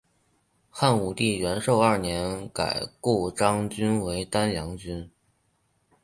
[0.71, 5.11] 汉武帝元狩二年改故鄣郡为丹阳郡。